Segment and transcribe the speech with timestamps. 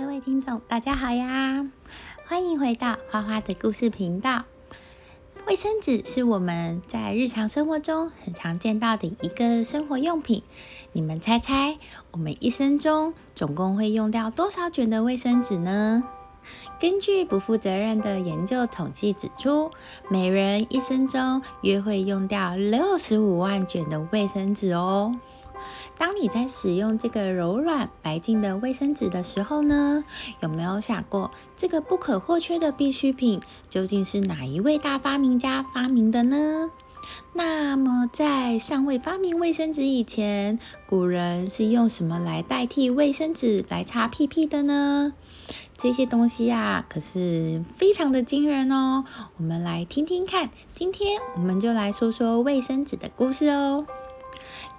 [0.00, 1.68] 各位听众，大家好呀！
[2.28, 4.44] 欢迎回到花花的故事频道。
[5.48, 10.44] 卫生纸是我们在日常生活中很常见到的一个生活用品。
[10.92, 11.78] 你们猜猜，
[12.12, 16.04] 我们一生中总共会用掉多少卷的卫生纸呢？
[16.78, 19.72] 根据不负责任的研究统计指出，
[20.08, 25.18] 每人一生中约会用掉六十五万卷的卫生纸哦。
[25.98, 30.04] 当你在使用这个柔软白净的卫生纸的时候呢，
[30.40, 36.70] 有没有想过这个不可或缺的必需品究竟是哪一位大发明家发明的呢？
[37.32, 45.12] 那么在尚未发明卫生纸以前，古人是用什么来代替卫生纸来擦屁屁的呢？
[45.76, 49.04] 这些东西呀，可是非常的惊人哦。
[49.36, 53.86] 我们来听听看，今天我们就来说说卫生纸的故事哦。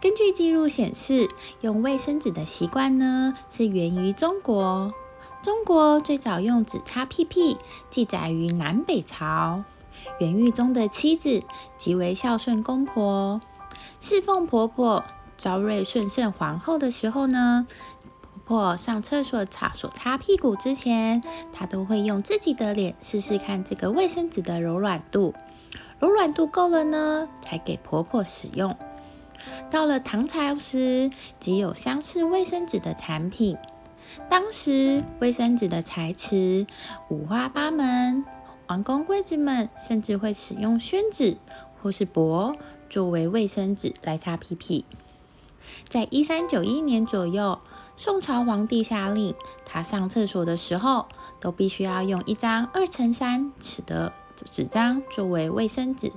[0.01, 1.27] 根据记录显示，
[1.59, 4.93] 用卫生纸的习惯呢，是源于中国。
[5.41, 7.57] 中国最早用纸擦屁屁，
[7.89, 9.65] 记载于南北朝。
[10.19, 11.43] 元玉宗的妻子
[11.77, 13.41] 极为孝顺公婆，
[13.99, 15.03] 侍奉婆婆
[15.37, 17.67] 昭瑞顺圣皇后的时候呢，
[18.45, 25.35] 婆婆上厕所擦所擦屁股之前，她都会用自己的脸试试看这个卫生纸的柔软度，
[25.99, 28.77] 柔软度够了呢，才给婆婆使用。
[29.69, 33.57] 到了唐朝时，即有相似卫生纸的产品。
[34.27, 36.65] 当时卫生纸的材质
[37.09, 38.25] 五花八门，
[38.67, 41.37] 王公贵子们甚至会使用宣纸
[41.81, 42.55] 或是帛
[42.89, 44.85] 作为卫生纸来擦屁屁。
[45.87, 47.59] 在一三九一年左右，
[47.95, 51.05] 宋朝皇帝下令，他上厕所的时候
[51.39, 54.11] 都必须要用一张二乘三尺的
[54.51, 56.11] 纸张作为卫生纸。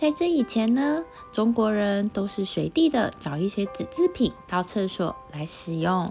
[0.00, 6.10] 在这以前呢，中国人都是随地的找一些纸制品到厕所来使用。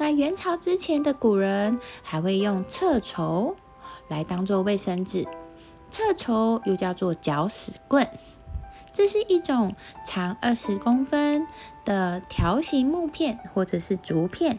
[0.00, 3.54] 那元朝之前的古人还会用厕筹
[4.08, 5.28] 来当做卫生纸，
[5.88, 8.10] 厕筹又叫做搅屎棍，
[8.92, 11.46] 这是一种长二十公分
[11.84, 14.58] 的条形木片或者是竹片。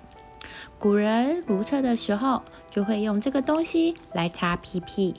[0.77, 5.13] 古人如厕的时候就会用这个东西来擦屁屁。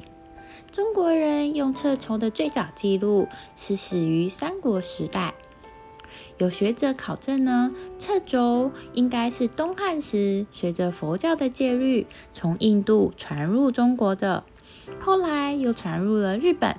[0.71, 5.35] 中国人用厕筹的最早记录是始于三国时代。
[6.39, 14.45] 有学者考证呢，厕轴应该是东汉时随着佛教的戒律从印度传入中国的，
[15.01, 16.77] 后来又传入了日本，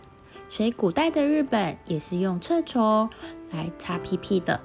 [0.50, 3.09] 所以古代的日本也是用厕筹
[3.52, 4.62] 来擦屁屁的。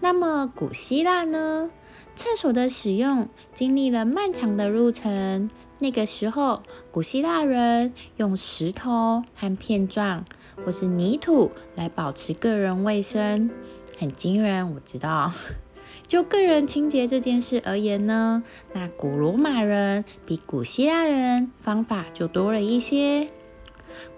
[0.00, 1.70] 那么古希腊呢？
[2.16, 5.50] 厕所的使用经历了漫长的路程。
[5.84, 10.24] 那个时候，古希腊人用石头和片状
[10.64, 13.50] 或是泥土来保持个人卫生，
[13.98, 14.74] 很惊人。
[14.74, 15.30] 我知道，
[16.08, 23.28] 就个人清洁这件事而言呢，那古罗马人比古希腊人方法就多了一些。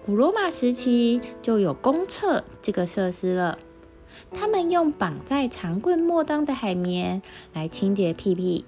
[0.05, 3.59] 古罗马时期就有公厕这个设施了，
[4.31, 7.21] 他们用绑在长棍末端的海绵
[7.53, 8.63] 来清洁屁屁。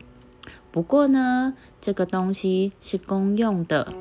[0.71, 3.93] 不过呢，这个东西是公用的。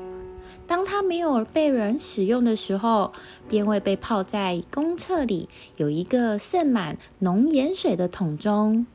[0.67, 3.11] 当它没有被人使用的时候，
[3.47, 8.85] 便会被泡在公厕里有一个渗满浓盐水的桶中。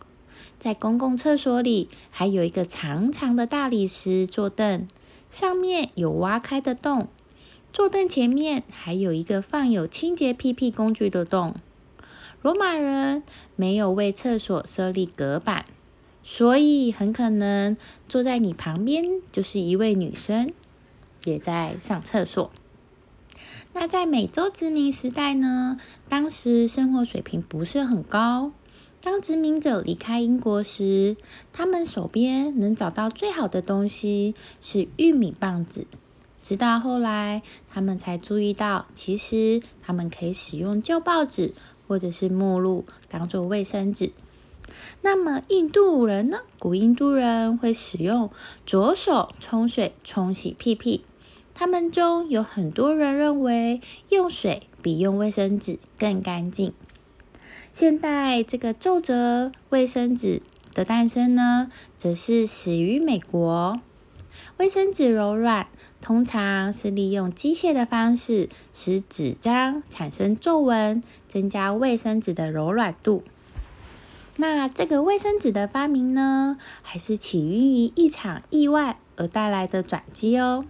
[0.58, 4.86] 在公共厕所里，还有一个长长的大理石坐凳，
[5.28, 7.08] 上面有挖开的洞。
[7.72, 11.56] 坐凳前面还有一个放有清洁屁屁工具的洞。
[12.40, 13.24] 罗马人
[13.56, 15.64] 没有为厕所设立隔板。
[16.24, 17.76] 所以很可能
[18.08, 20.52] 坐在你旁边就是一位女生，
[21.24, 22.50] 也在上厕所。
[23.74, 25.78] 那在美洲殖民时代呢？
[26.08, 28.52] 当时生活水平不是很高。
[29.00, 31.16] 当殖民者离开英国时，
[31.52, 35.86] 他们手边能找到最好的东西是玉米棒子。
[36.42, 41.52] 直到后来，他们才注意到，其实他们可以使用旧报纸
[41.86, 44.12] 或者是目录当做卫生纸。
[45.02, 46.38] 那么印度人呢？
[46.58, 48.30] 古印度人会使用
[48.66, 51.04] 左手冲水冲洗屁屁，
[51.54, 56.72] 他们中有很多人认为用水比用卫生纸更干净。
[57.72, 60.40] 现代这个皱褶卫生纸
[60.72, 63.80] 的诞生呢，则是始于美国。
[64.56, 65.66] 卫生纸柔软，
[66.00, 73.22] 通常是利用机械的方式使纸张产生皱纹，增加卫生纸的柔软度。
[74.36, 80.64] 那这个卫生纸的发明呢，还是起源于一场意外而带来的转机哦。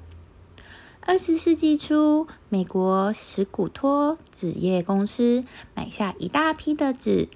[1.00, 5.44] 二十世纪初，美国史古托纸业公司
[5.74, 7.28] 买下一大批的纸，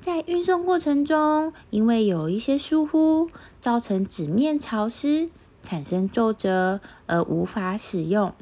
[0.00, 3.30] 在运送过程中，因为有一些疏忽，
[3.60, 5.28] 造成纸面潮湿，
[5.62, 8.32] 产生皱褶而无法使用。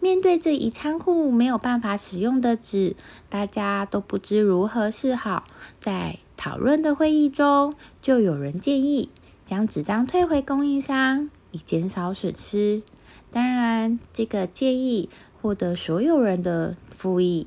[0.00, 2.96] 面对这一仓库没有办法使用的纸，
[3.28, 5.44] 大家都不知如何是好。
[5.80, 9.10] 在讨论的会议中，就有人建议
[9.44, 12.82] 将纸张退回供应商，以减少损失。
[13.30, 15.10] 当然，这个建议
[15.42, 17.46] 获得所有人的附议。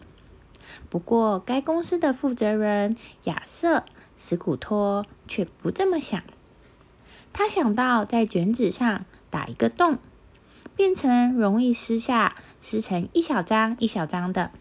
[0.90, 3.78] 不过，该公司的负责人亚瑟·
[4.16, 6.22] 史古托却不这么想。
[7.34, 9.98] 他想到在卷纸上打一个洞。
[10.74, 14.52] 变成容易撕下，撕成一小张一小张的。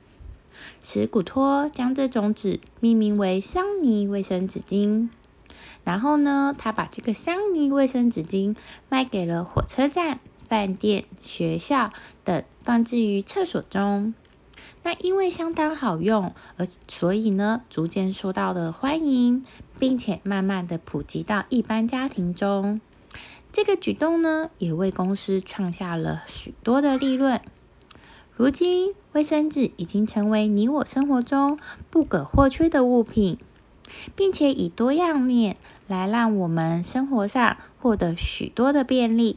[0.83, 5.09] 史古托将这种纸命名为香泥卫生纸巾。
[5.85, 8.57] 然后呢，他把这个香泥卫生纸巾
[8.89, 11.93] 卖给了火车站、饭店、学校
[12.25, 14.15] 等，放置于厕所中。
[14.83, 19.45] 那因为相当好用，而所以呢，逐渐受到了欢迎，
[19.79, 22.81] 并且慢慢的普及到一般家庭中。
[23.53, 27.41] 这个举动呢，也为公司创下了许多的利润。
[28.41, 31.59] 如今，卫生纸已经成为你我生活中
[31.91, 33.37] 不可或缺的物品，
[34.17, 39.37] 并且以多样面来让我们生活上获得许多的便利。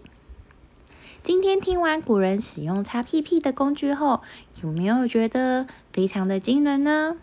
[1.22, 4.22] 今天听完古人使用擦屁屁的工具后，
[4.62, 7.18] 有没有觉得非常的惊人呢？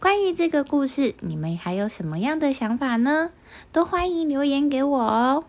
[0.00, 3.28] 关于这个故事，你们还有什么样的想法呢？
[3.70, 5.44] 都欢迎留言给我哦。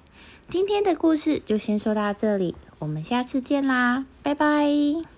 [0.50, 5.12] 今天的故事就先说到这里，我们下次见啦，拜拜。